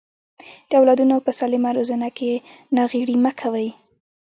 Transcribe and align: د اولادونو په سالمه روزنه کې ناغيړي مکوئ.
د 0.69 0.71
اولادونو 0.79 1.15
په 1.25 1.31
سالمه 1.39 1.71
روزنه 1.77 2.09
کې 2.17 2.31
ناغيړي 2.75 3.15
مکوئ. 3.25 3.69